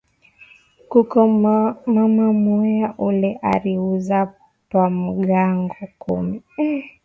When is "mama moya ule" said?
1.95-3.31